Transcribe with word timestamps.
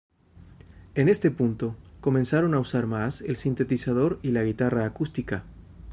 En 0.95 1.09
este 1.09 1.29
punto, 1.29 1.75
comenzaron 1.99 2.55
a 2.55 2.59
usar 2.59 2.87
más 2.87 3.21
el 3.21 3.37
sintetizador 3.37 4.17
y 4.23 4.31
la 4.31 4.43
guitarra 4.43 4.83
acústica. 4.85 5.43